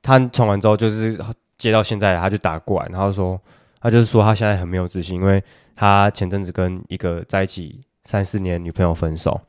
[0.00, 1.18] 他传完之后，就是
[1.58, 3.36] 接到现在，他就打过来，然后说
[3.80, 5.42] 他就是说他现在很没有自信，因为
[5.74, 9.40] 他前阵子跟一个在一起三四年女朋友分手，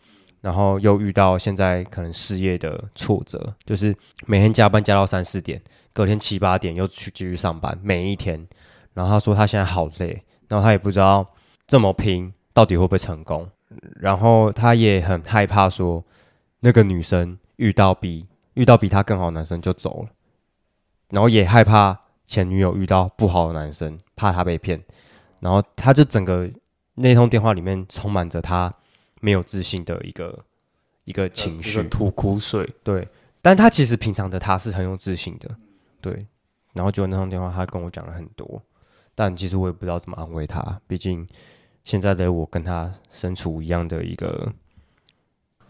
[0.41, 5.61] 然后又遇到现在可能事业的挫折，就是每天加班加到三四点，
[5.93, 8.43] 隔天七八点又去继续上班，每一天。
[8.95, 11.23] 然后他说他现在好累，然后他也不知道
[11.67, 13.47] 这么拼到底会不会成功。
[13.99, 16.03] 然后他也很害怕，说
[16.59, 20.09] 那个女生遇到比遇到比他更好的男生就走了，
[21.09, 24.81] 然后也害怕前女友遇到不好的男生，怕他被骗，
[25.39, 26.49] 然后他就整个
[26.95, 28.73] 那通电话里面充满着他
[29.19, 30.39] 没有自信的一个
[31.05, 31.83] 一个情绪。
[31.89, 33.07] 吐苦水，对，
[33.41, 35.49] 但他其实平常的他是很有自信的，
[35.99, 36.27] 对。
[36.73, 38.59] 然后结果那通电话，他跟我讲了很多，
[39.13, 41.27] 但其实我也不知道怎么安慰他，毕竟
[41.83, 44.51] 现在的我跟他身处一样的一个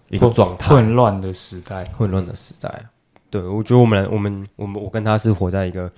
[0.09, 1.83] 一个混状态，混乱的时代。
[1.85, 2.89] 混乱的时代啊。
[3.29, 5.91] 对，我觉得我们我们我们我跟他是活在一个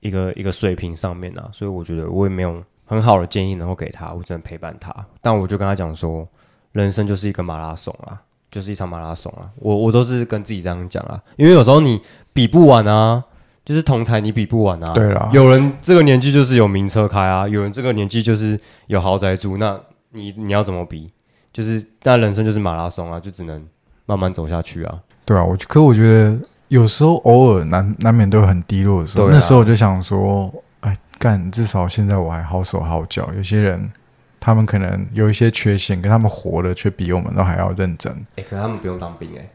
[0.00, 4.94] 一个一个水平上面啊，所以我觉得我也没有很好的建议能够给他，我只能陪伴他。
[5.20, 6.26] 但我就跟他讲说，
[6.72, 9.50] 人生就是一个马拉松啊，就是一场马拉松啊。
[9.56, 12.00] 我我都是跟自己这样讲啊，因为有时候你
[12.32, 13.22] 比不完啊，
[13.68, 14.94] 就是同才你比不完啊。
[14.94, 19.78] 对啦，有人这个年纪就是有名车开啊，有人这个年纪就是有豪宅住，那
[20.12, 21.06] 你你要怎么比？
[21.52, 23.62] 就是那人生就是马拉松啊，就只能
[24.06, 24.98] 慢慢走下去啊。
[25.26, 30.50] 对啊，我可我觉得有时候偶尔难难免都会很低落的时候，啊那时候我就想说，
[30.80, 33.28] 哎，干，至少现在我还好手好脚。
[33.36, 33.92] 有些人
[34.40, 38.10] 他们可能有一些缺陷，跟他们活的却比我们都还要认真。
[38.36, 39.50] 哎、可是他们不用当兵哎、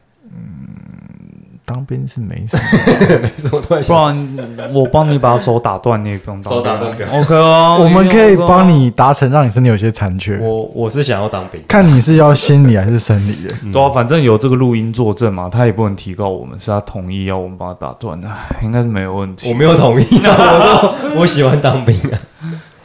[1.65, 8.63] 当兵是没什么， 没什么突然不然我帮你把手打断，你也不用当手打断不用 OK 啊， 我们可以啊帮。
[8.63, 13.53] 你达成让你身体有些残缺，我我是想要当兵，看你是要心理还是生理的。
[13.71, 18.19] 对啊，反正有这个录音作证嘛，他也不能提告我们，是他同意要我们把他打断。
[18.19, 18.27] 的，
[18.63, 19.49] 应该是没有问题。
[19.49, 22.17] 我没有同意啊，我说 我喜欢当兵啊，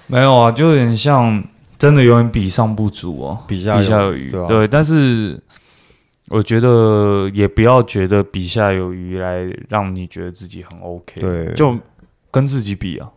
[0.08, 1.42] 没有啊，就有点像
[1.78, 4.30] 真的有点比上不足哦，比下有余。
[4.32, 4.46] 对啊。
[4.48, 5.40] 对，但是
[6.30, 11.20] 我觉得也不要觉得比下有余来让你觉得自己很 OK。
[11.20, 11.78] 对就
[12.30, 13.10] 跟自己比啊。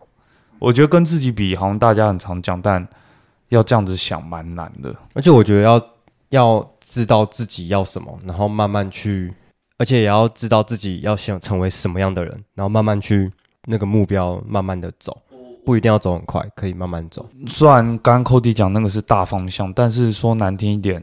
[0.58, 2.86] 我觉得跟自己比，好像大家很常讲，但
[3.48, 4.94] 要这样子想蛮难的。
[5.12, 5.86] 而且我觉得要
[6.28, 9.34] 要知道自己要什么，然后慢慢去，
[9.76, 13.28] 而且也要知道自己要想成为什么样的人，然后慢慢去
[13.66, 15.20] 那个目标，慢慢的走，
[15.66, 17.28] 不一定要走很快，可以慢慢走。
[17.48, 21.02] 虽然刚刚 Cody 讲那个是大方向，但是说难听一点，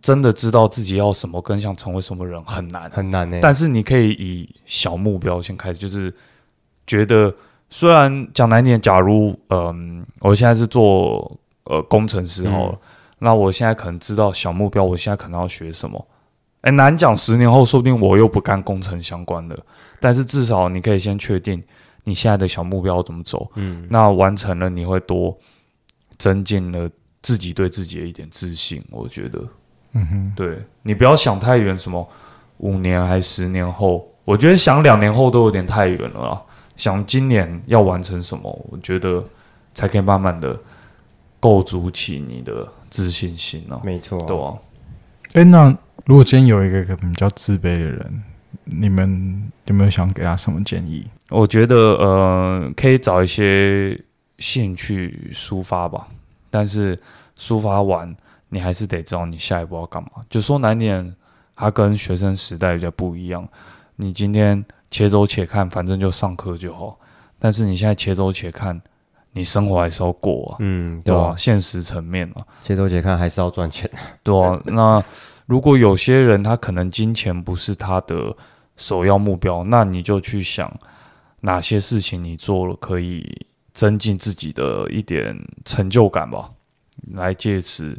[0.00, 2.90] 真的知道自己要什么跟想成为什么人很难。
[2.90, 6.14] 很难呢、但是你可以以小目标先开始，就是
[6.86, 7.34] 觉得
[7.70, 12.78] 虽然讲难听点，假如嗯、我现在是做呃工程师好了，嗯
[13.20, 16.06] 那我现在可能知道小目标，我现在可能要学什么。
[16.60, 19.58] 哎，难讲，十年后说不定我又不干工程相关的，
[20.00, 21.62] 但是至少你可以先确定
[22.02, 23.50] 你现在的小目标怎么走。
[23.54, 25.34] 嗯，那完成了，你会多
[26.18, 26.90] 增进了
[27.22, 28.82] 自己对自己的一点自信。
[28.90, 29.42] 我觉得，
[29.94, 32.06] 嗯哼，对你不要想太远，什么
[32.58, 36.42] 五年还十年后，我觉得想两年后都有点太远了啦。
[36.76, 39.24] 想今年要完成什么，我觉得
[39.72, 40.58] 才可以慢慢的
[41.38, 44.54] 构筑起你的自信心呢、没错，对啊，
[45.34, 48.22] 哎，那如果今天有一个比较自卑的人，
[48.64, 51.06] 你们有没有想给他什么建议？
[51.30, 53.96] 我觉得呃，可以找一些
[54.38, 56.08] 兴趣抒发吧，
[56.50, 56.98] 但是
[57.38, 58.14] 抒发完，
[58.54, 60.10] 你还是得知道你下一步要干嘛。
[60.30, 61.12] 就说难点，
[61.56, 63.46] 它跟学生时代比较不一样。
[63.96, 66.96] 你今天且走且看，反正就上课就好。
[67.40, 68.80] 但是你现在且走且看，
[69.32, 73.90] 你生活还是要过啊，嗯，对吧、对啊，现实层面啊，且走且看还是要赚钱，
[74.22, 74.60] 对啊。
[74.64, 75.02] 那
[75.46, 78.34] 如果有些人他可能金钱不是他的
[78.76, 80.72] 首要目标，那你就去想
[81.40, 86.50] 哪些事情你做了可以增进自己的一点成就感吧，
[87.12, 87.96] 来借此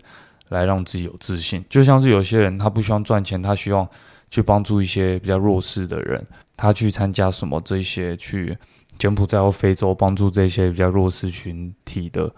[0.55, 1.63] 来让自己有自信。
[1.69, 3.87] 就像是有些人他不希望赚钱，他希望
[4.29, 8.57] 去帮助一些比较弱势的人，他去参加什么这些去
[8.97, 12.31] 柬埔寨或非洲帮助这些比较弱势群体的，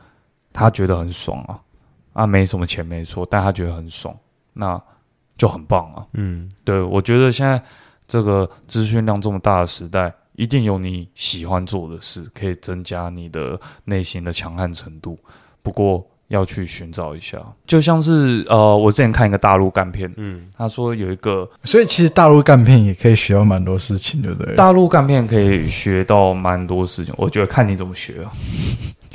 [0.51, 1.59] 他觉得很爽啊
[2.13, 4.15] 啊，没什么钱没错，但他觉得很爽，
[4.53, 4.81] 那
[5.37, 6.05] 就很棒啊。
[6.13, 7.61] 嗯，对，我觉得现在
[8.07, 15.17] 这个资讯量这么大的时代，一定有你喜欢做的事，可以增加你的内心的强悍程度。
[15.61, 24.55] 不过要去寻找一下，就像是呃，我之前看一个大陆干片，嗯，他说有一个所以其实大陆干片也可以学到蛮多事情，对不对？
[24.55, 28.31] 大陆干片可以学到蛮多事情，我觉得看你怎么学啊。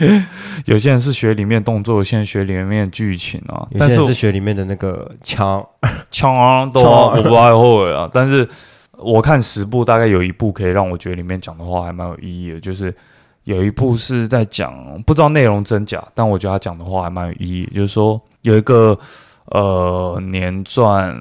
[0.65, 3.69] 有些人是学里面动作，有些人学里面的剧情啊。
[3.79, 5.65] 但是有些人是学里面的那个枪，
[6.11, 8.11] 枪啊都啊，我不爱后悔啊。
[8.13, 8.49] 但是
[8.97, 12.93] 我看十部，大概有一部可以让我觉得里面讲的话还蛮有意义的，就是
[13.45, 17.71] 有一部是在讲不知道内容真假，但我觉得他讲的话还蛮有意义。
[17.75, 18.99] 就是说有一个
[19.47, 21.17] 呃年赚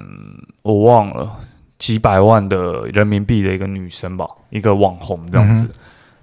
[0.62, 1.30] 我忘了
[1.78, 5.74] 几百万的人民币的一个女生吧，一个网红这样子，嗯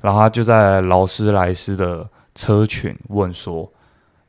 [0.01, 3.69] 然后她就在劳斯莱斯的车群问说，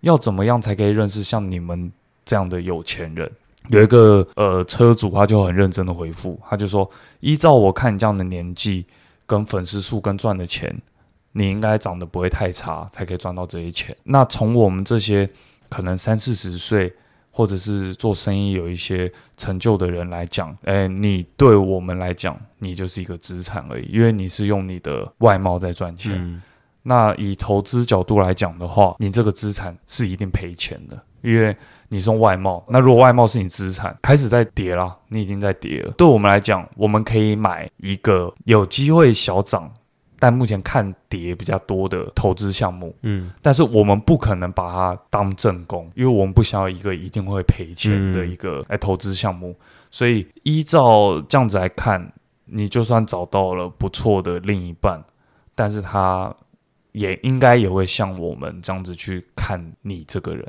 [0.00, 1.92] 要怎么样才可以认识像你们
[2.24, 3.30] 这样的有钱人？
[3.68, 8.84] 有一个呃车主，他就很认真的回复，他就说：依照我看你这样的年纪
[9.26, 10.74] 跟粉丝数跟赚的钱，
[11.32, 13.96] 你应该长得不会太差，才可以赚到这些钱。
[14.04, 15.28] 那从我们这些
[15.68, 16.92] 可能三四十岁，
[17.30, 26.12] 或者是做生意有一些成就的人来讲，哎，你对我们来讲，你就是一个资产而已，因为你是用你的外貌在赚钱。
[26.16, 26.42] 嗯，
[26.82, 31.56] 那以投资角度来讲的话，你这个资产是一定赔钱的，因为
[31.88, 32.64] 你是用外貌。
[32.68, 35.92] 那如果外貌是你资产，开始在跌啦，你已经在跌了。
[35.92, 39.72] 对我们来讲，我们可以买一个有机会小涨，
[40.20, 42.94] 但目前看跌比较多的投资项目。
[43.02, 49.56] 嗯，但是我们不可能把它当正宫，因为我们不想要一个一定会赔钱的一个哎投资项目。
[49.90, 52.12] 所以依照这样子来看，
[52.44, 55.02] 你就算找到了不错的另一半，
[55.54, 56.32] 但是他
[56.92, 60.46] 也应该也会像我们这样子去看你这个人。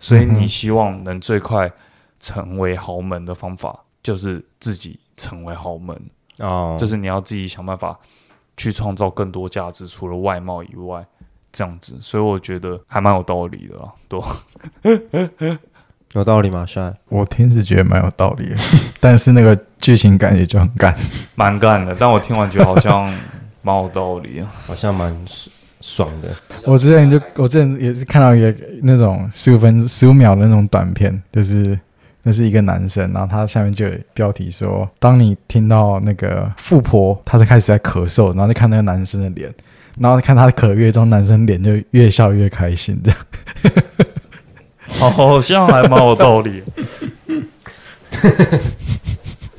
[0.00, 1.70] 所以你希望能最快
[2.18, 5.96] 成为豪门的方法，就是自己成为豪门。
[6.38, 7.98] 哦，就是你要自己想办法
[8.56, 11.04] 去创造更多价值，除了外貌以外，
[11.52, 15.58] 这样子，所以我觉得还蛮有道理的啦，对吧？
[16.14, 16.66] 有道理吗？
[16.66, 18.56] 现在我听是觉得蛮有道理的，
[19.00, 20.94] 但是那个剧情感也就很干。
[21.34, 23.10] 蛮干的，但我听完觉得好像
[23.62, 24.46] 蛮有道理啊。
[24.66, 26.28] 好像蛮爽爽的。
[26.66, 31.62] 我之前就我之前也是看到一个那种十五分十五秒的那种短片，就是
[32.22, 39.52] 那是一个男生，然后他下面就有标题说，当你听到那个富婆她在开始在咳嗽，然后就看那个男生的脸，
[39.98, 43.18] 然后看他咳越重，男生脸就越笑越开心，这样。
[44.86, 46.62] 好像还蛮有道理。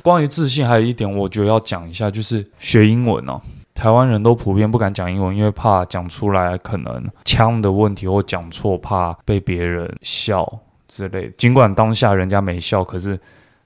[0.02, 3.40] 关于自信，还有一点我觉得要讲一下，就是学英文哦。
[3.74, 10.60] 台湾人都普遍不敢讲英文，因为怕讲出来可能腔的问题或讲错，怕被别人笑
[10.94, 11.30] 之类的。
[11.36, 13.18] 尽管当下人家没笑，可是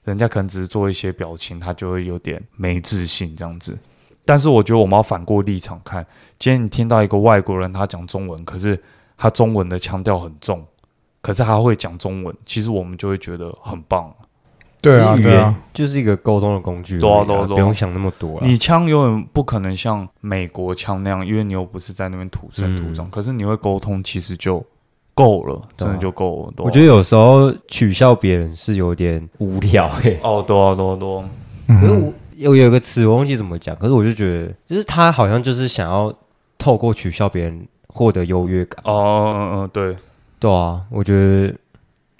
[0.03, 3.77] 人家可能只是做一些表情，他就会有点没自信这样子。
[4.25, 6.05] 但是我觉得我们要反过立场看，
[6.37, 8.81] 今天你听到一个外国人他讲中文，可是
[9.17, 10.65] 他中文的腔调很重，
[11.21, 14.13] 可是他会讲中文，其实我们就会觉得很棒。
[14.81, 18.45] 对啊，语言对啊，就是一个沟通的工具而已，对啊对啊对啊不用想那么多啊。
[18.45, 24.65] 你腔永远不可能像美国腔那样，因为你又不是在那边土生土长，嗯可是你会沟通，其实就
[25.19, 26.53] 够了，真的就够了。
[26.63, 36.13] 我觉得有时候取笑别人是有点无聊诶、哦，对啊，对啊，是我有有一个词我忘记怎么讲，可是我就觉得，就是他好像就是想要
[36.57, 38.81] 透过取笑别人获得优越感。
[38.85, 39.97] 哦，嗯嗯，对，
[40.39, 41.53] 对啊，我觉得，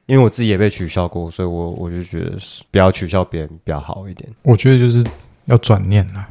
[0.07, 4.29] 因为我自己也被取笑过，所以我我就觉得是不要取笑别人比较好一点。
[4.43, 5.01] 我觉得就是
[5.45, 6.27] 要转念啊，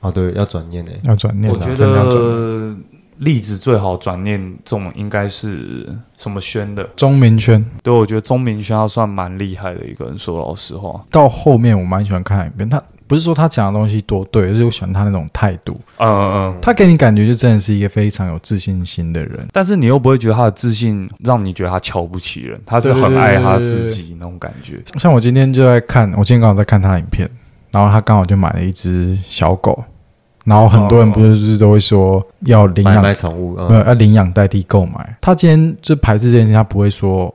[0.00, 1.72] 啊，对，要转念诶、要转念啊，我觉。
[1.76, 2.74] 得
[3.20, 15.80] 例子最好转念这种应该是什么轩的，钟明轩对我觉得钟明轩他算蛮厉害的一个人，说老实话，到后面我蛮喜欢看影片，他不是说他讲的东西多对，而是我喜欢他那种态度。
[15.98, 16.58] 嗯嗯嗯。
[16.62, 19.48] 他给你感觉就真的是一个非常有自信心的人。
[19.52, 24.80] 但是你又不会觉得他的自信让你觉得他瞧不起人，他是很爱他自己那种感觉。
[24.96, 27.28] 像我今天就在看，我今天刚好在看他的影片，
[27.72, 29.84] 然后他刚好就买了一只小狗，
[30.44, 35.16] 然后很多人不是都会说要领养，卖宠物，没有嗯，要领养代替购买。
[35.20, 37.32] 他今天就排斥这件事情，他不会说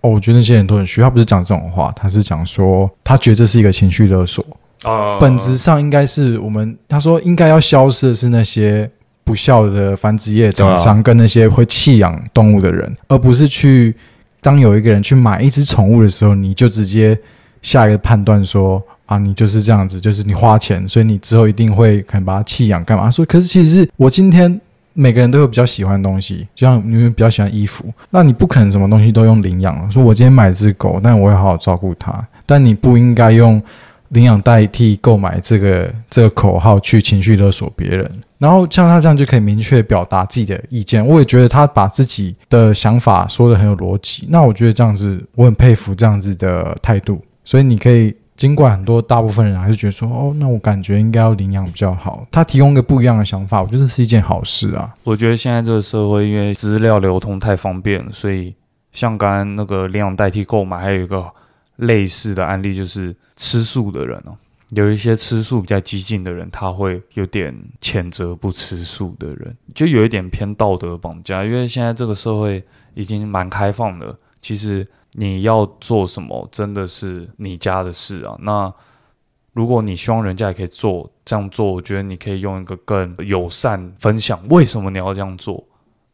[0.00, 4.44] 哦，我觉得那些人都很虚，他不是讲这种话，他是讲说他觉得这是一个情绪勒索。
[4.82, 8.90] 啊本质上应该是我们他说应该要消失的是那些
[9.22, 13.94] 不孝的繁殖业厂商跟那些会弃养动物的人，而不是去
[14.40, 17.16] 当有一个人去买一只宠物的时候，你就直接
[17.62, 23.10] 下一个判断说啊，你就是这样子，就是你花钱，所以你之后一定会可能把它弃养干嘛？
[23.10, 24.60] 说可是其实是我今天。
[24.94, 29.90] 每个人都有比较喜欢的东西，就像你们比较喜欢衣服，那你不可能什么东西都用领养了。
[29.90, 32.12] 说我今天买只狗，但我会好好照顾它，
[32.44, 33.58] 但你不应该用
[34.08, 38.06] 领养代替购买这个这个口号去情绪勒索别人。
[38.36, 41.02] 然后像他这样就可以明确表达自己的意见。
[41.06, 44.26] 我也觉得他把自己的想法说的很有逻辑。
[44.28, 47.18] 那我觉得这样子，我很佩服这样子的态度。
[47.46, 48.14] 所以你可以。
[48.42, 52.26] 尽管很多大部分人还是觉得说，哦，那我感觉应该要领养比较好。
[52.28, 54.92] 他提供一个不一样的想法，我觉得这是一件好事啊。
[55.04, 58.52] 我觉得现在这个社会，因为资料流通太方便，所以
[58.90, 61.24] 像刚刚那个领养代替购买，还有一个
[61.76, 64.34] 类似的案例，就是吃素的人哦。
[64.70, 71.44] 有一些吃素比较激进的人，他会有点谴责不吃素的人，就有一点偏道德绑架。
[71.44, 72.64] 因为现在这个社会
[72.94, 74.12] 已经蛮开放的，
[74.42, 78.36] 其实你要做什么，真的是你家的事啊。
[78.40, 78.70] 那
[79.54, 85.62] 如果你希望人家也可以做这样做，我觉得你可以用一个更友善分享为什么你要这样做，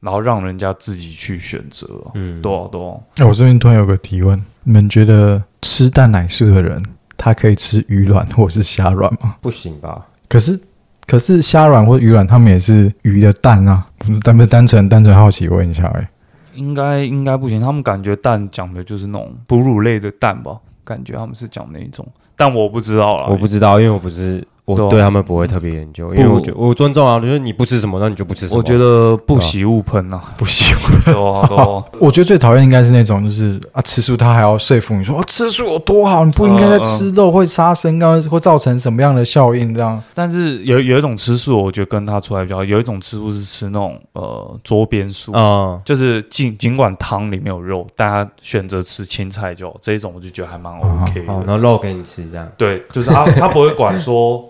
[0.00, 2.12] 然后让人家自己去选择啊。
[2.14, 2.96] 嗯，对啊，对啊。
[3.16, 6.82] 那我这边突然有个提问：你们觉得吃蛋奶素的人，
[7.16, 9.36] 他可以吃鱼卵或是虾卵吗？
[9.40, 10.06] 不行吧？
[10.28, 10.60] 可是
[11.06, 13.86] 可是虾卵或鱼卵，他们也是鱼的蛋啊，
[14.22, 16.10] 单不是单纯单纯好奇问一下哎、
[16.58, 22.06] 应该应该不行，他们感觉蛋讲的就是那种哺乳类的蛋吧，感觉他们是讲那一种，
[22.36, 28.58] 但我不知道啦，我不知道，因为我不是我对他们不会特别研究，因为我觉得我尊重啊，就是你不吃什么，那你就不吃什么。
[28.58, 31.00] 我觉得不喜勿喷呐， 不喜欢。
[31.04, 39.74] 对啊对啊， 我觉得最讨厌应该是那种，就是啊，吃素他还要说服你说，哦，吃素有多好，你不应该再吃肉，会杀生，刚会造成什么样的效应？
[39.74, 45.32] 这样但是有有一种吃素，我觉得跟他出来比较好，有一种吃素是吃那种呃桌边素。
[45.32, 51.32] 啊，就是尽尽管汤里面有肉，大家选择吃青菜就，这一种我就觉得还蛮 OK 的。
[51.32, 52.46] 好，然后肉给你吃这样。
[52.56, 54.44] 对，就是他他不会管说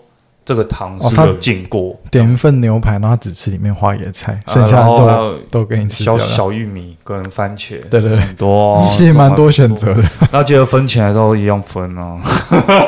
[0.49, 6.17] 这个汤是是有浸过，点一份牛排，然后只吃里面花椰菜，啊剩下的都给你吃掉。
[6.17, 10.03] 小小玉米跟番茄，对对对很多哦， 其实蛮多选择的。
[10.31, 12.19] 那记得分钱的时候一样分哦。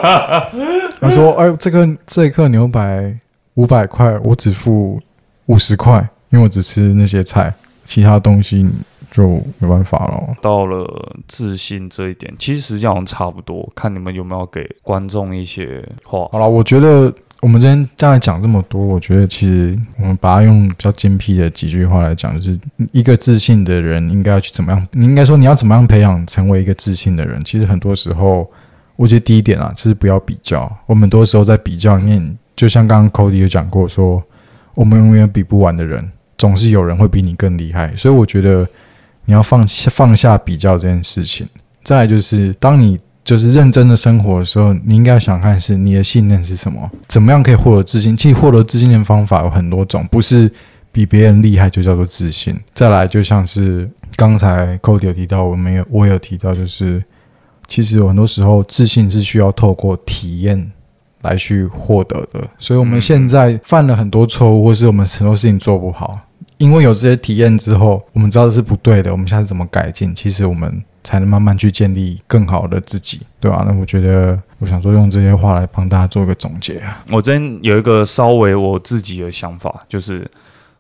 [1.00, 3.16] 他说：“哎，这个这一克牛排
[3.54, 5.00] 五百块，我只付
[5.46, 6.00] 五十块，
[6.32, 7.54] 因为我只吃那些菜，
[7.86, 8.68] 其他东西
[9.12, 10.36] 就没办法了。
[10.42, 16.28] 到了自信这一点，其实实际上差不多，看你们有没有给观众一些话。
[16.32, 22.58] 好了，我觉得我们今天刚才讲这么多，我觉得其实我们把它用比较精辟的几句话来讲，就是
[22.92, 24.88] 一个自信的人应该要去怎么样？
[24.92, 27.44] 你应该说你要怎么样培养成为一个自信的人？
[27.44, 28.48] 其实很多时候，
[28.96, 30.72] 我觉得第一点啊，就是不要比较。
[30.86, 34.22] 我们很多时候在比较里面，就像刚刚 Cody 有讲过说，
[34.76, 37.92] 我们永远比不完的人，总是有人会比你更厉害。
[37.96, 38.68] 所以我觉得
[39.26, 41.48] 你要放下放下比较这件事情。
[41.84, 43.00] 再就是，当你
[43.32, 48.18] 就是认真的生活的时候，你应该想看是你的信念是什么，怎么样可以获得自信。
[48.18, 50.52] 其实获得自信的方法有很多种，不是
[50.92, 52.60] 比别人厉害就叫做自信。
[52.74, 57.02] 再来就像是刚才 Cody 有提到，我们有我也有提到，就是
[57.68, 60.70] 其实有很多时候自信是需要透过体验
[61.22, 62.46] 来去获得的。
[62.58, 66.20] 所以我们嗯现在犯了很多错误，或是我们很多事情做不好，
[66.58, 70.14] 因为有这些体验之后，我们知道这是不对的，我们下次怎么改进？
[70.14, 77.04] 其实我们才能慢慢去建立更好的自己，对吧、那我觉得，我想说用这些话来帮大家做一个总结啊。
[77.12, 80.30] 我这边有一个稍微我自己的想法，就是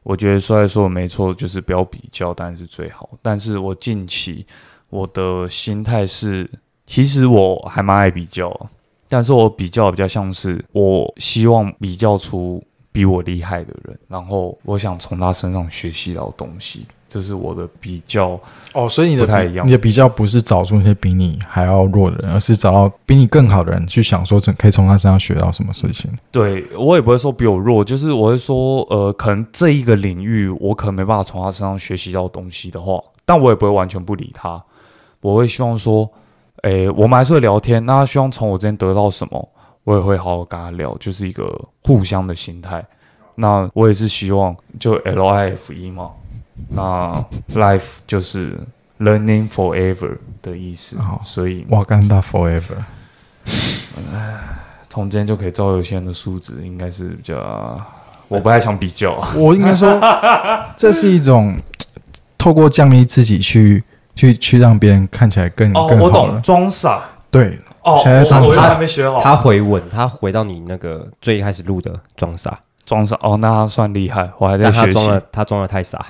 [0.03, 3.09] 我觉得虽然说没错，就是不要比较，当然是最好。
[3.21, 4.45] 但是我近期
[4.89, 6.49] 我的心态是，
[6.85, 8.69] 其实我还蛮爱比较，
[9.07, 18.39] 但是我比较比较像是我希望比较出比我厉害的人，然后我想从他身上学习到东西，这是我的比较。
[18.73, 26.09] 哦，所以你的不太一样你的比较不是找出那些比你还要弱的人，而是找到比你更好的人，去想说可以从他身上学到什么事情。
[26.31, 34.63] 对我也不会说比我弱，就是我会说，呃，可能这一个领域我可能没办法从他身上学习到东西的话，但我也不会完全不理他。
[35.19, 36.09] 我会希望说，
[36.63, 39.49] 诶，我们还是会聊天，那他希望从我这边得到什么，
[39.83, 41.53] 我也会好好跟他聊，就是一个
[41.83, 42.83] 互相的心态。
[43.35, 46.11] 那我也是希望就 L I F E 嘛，
[46.69, 48.57] 那 Life 就是
[48.99, 52.75] Learning Forever 的意思好，所以哇，干大 forever。
[54.89, 57.81] 从今天就可以照有些人的素质，应该是比较，
[58.27, 59.31] 我不太想比较啊。
[59.35, 59.99] 我应该说，
[60.75, 61.57] 这是一种
[62.37, 63.81] 透过降低自己去
[64.15, 66.41] 去去让别人看起来更哦，更好我懂，了。
[66.41, 67.03] 装傻。
[67.29, 69.21] 对，哦，现在装傻我我还没学好。
[69.21, 72.59] 他回稳，他回到你那个最开始录的装傻，
[72.91, 75.09] 装傻哦，那他算厉害，我还在学习但他装。
[75.09, 76.05] 了，他装的太傻。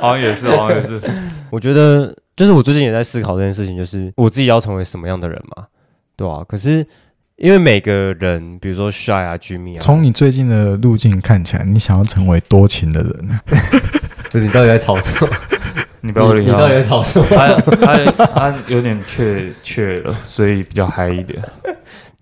[0.00, 0.98] 好 像也是，好像也是。
[1.52, 5.66] 我觉得就是我最近也在思考这件事情，就是我自己要成为什么样的人嘛，
[6.16, 6.86] 对吧、可是
[7.36, 13.38] 因为每个人，比如说 Shy 啊、Jimmy 啊，从你最近的路径看起来，你想要成为多情的人呢？
[14.32, 15.30] 不是你到底在吵什么？
[16.00, 17.26] 你不要理你你到底在他，吵什么？
[17.28, 17.54] 他
[18.16, 21.38] 他他有点怯怯了，所以比较嗨一点。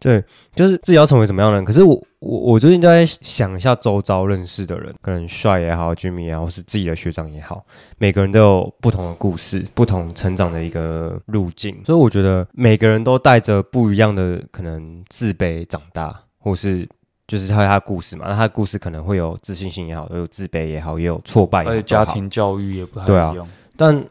[0.00, 0.24] 对，
[0.54, 1.64] 就是自己要成为什么样的人。
[1.64, 7.64] 可是我我我最近在想一下周遭认识的人，可能帅也好，Jimmy 也好，或是自己的学长也好，
[7.98, 11.80] 每个人都有不同的故事，不同成长的一个路径。
[11.84, 16.88] 所以我觉得每个人都带着不一样的可能自卑长大，或是。
[17.28, 23.46] 就是他有他的故事嘛，那他的故事可能会有自信心也好，有自卑也好，也有挫败也好，而且家庭教育也不太对啊一样。
[23.76, 24.04] 但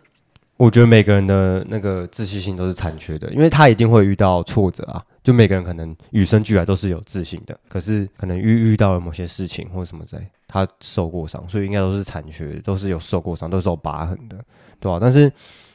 [0.60, 5.02] 我觉得每个人的那个自信心都是残缺的，因为他一定会遇到挫折啊。
[5.24, 14.38] 就每个人可能与生俱来都是有自信的，可是可能遇遇到了某些事情或什么之类，他受过伤，所以应该都是残缺，都是有受过伤，都是有疤痕的，
[14.82, 15.32] 对吧、但是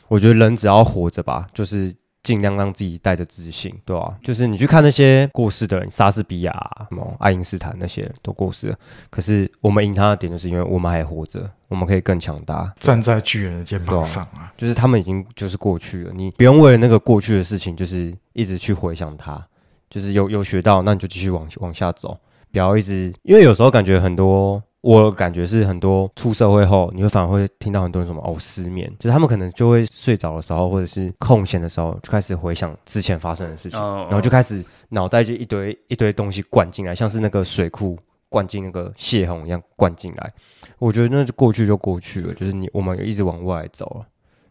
[0.09, 1.95] 我觉得人只要活着吧，就是
[2.25, 8.77] 尽量让自己带着自信，对吧、就是你去看那些过世的人，莎士比亚啊、什么爱因斯坦那些都过世了，
[9.11, 14.51] 可是我们赢他的点，就是因为我们还活着，我们可以更强大，站在巨人的肩膀上啊！
[14.57, 19.47] 就是他们已经就是过去了，你不用为了那个过去的事情，就是一直去回想它，
[19.91, 22.19] 就是有有学到，那你就继续往往下走，
[22.51, 40.31] 不要一直，因为有时候感觉很多，我感觉是很多出社会后，你会反而会听到很多人什么哦失眠，就是他们可能就会睡着的时候，或者是空闲的时候，就开始回想之前发生的事情，嗯然后就开始脑袋就一堆一堆东西灌进来，像是那个水库灌进那个泄洪一样灌进来。
[40.79, 44.07] 我觉得那就过去就过去了，就是你我们一直往未来走了。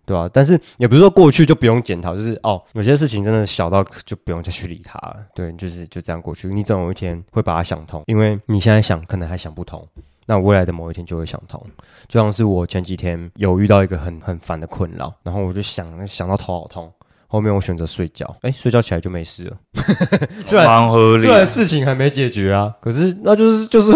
[0.06, 5.26] 对吧、但是也不是说过去就不用检讨，就是哦，有些事情真的小到就不用再去理它了。
[5.34, 6.50] 对，就是就这样过去。
[6.50, 9.82] 你总有一天会把它想通，因为你现在想可能还想不通，
[10.26, 11.62] 那未来的某一天就会想通。
[12.08, 16.92] 就像是我前几天有遇到一个很很烦的困扰，然后我就想想到头好痛，
[17.28, 19.58] 后面我选择睡觉，哎，睡觉起来就没事了。
[20.46, 20.74] 虽然。
[21.46, 23.92] 事情还没解决啊，可是那就是就是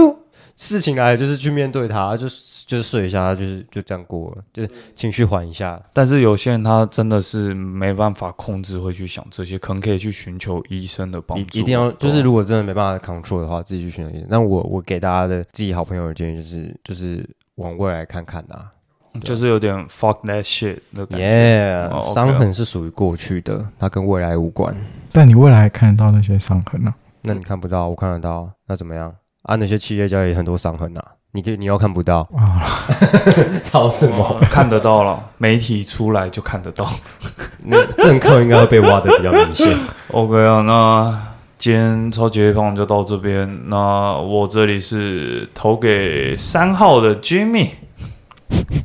[0.55, 5.81] 事情来了，就是去面对它，就是就是睡一下，就是就这样过了，就是情绪缓一下。
[5.93, 11.57] 但是有些人他真的是没办法控制，会去想这些，可能可以去寻求医生的帮助。
[11.57, 14.27] 一一定要就是如果真的没办法 control 的话，自己去寻求医生。
[14.29, 18.59] 那我我给大家的自己好朋友的建议就是就是往未来看看呐、
[19.21, 21.25] 就是有点 fuck that shit 的感觉。
[21.25, 24.75] 耶伤痕是属于过去的，它跟未来无关。
[25.13, 29.15] 但你未来还看得到那些伤痕呢、那你看不到，我看得到，那怎么样？
[29.43, 31.01] 啊，那些企业家也很多伤痕呐、
[31.37, 32.65] 你可以你又看不到啊？
[33.61, 34.25] 吵什么？
[34.25, 36.89] 哦看得到了，媒体出来就看得到。
[37.63, 39.77] 那政客应该会被挖的比较明显。
[40.09, 41.27] OK 啊，那
[41.59, 43.47] 今天超级黑胖就到这边。
[43.67, 47.69] 那我这里是投给三号的 Jimmy。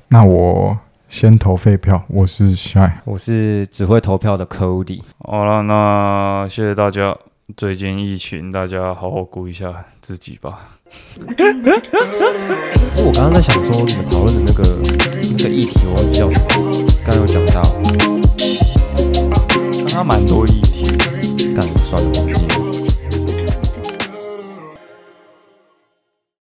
[0.09, 0.77] 那我
[1.09, 2.91] 先投废票，我是 Shy。
[3.07, 5.01] 我是只会投票的 Cody。
[5.21, 7.17] 好了，那谢谢大家。
[7.57, 9.73] 最近疫情，大家好好顾一下
[10.03, 10.59] 自己吧。
[12.97, 14.63] 我刚刚在想说，你们讨论的那个
[15.39, 16.45] 那个议题，我忘记叫什么，
[17.05, 17.63] 刚刚有讲到，
[19.89, 20.87] 他蛮多议题。
[21.55, 22.62] 干算了，忘记了。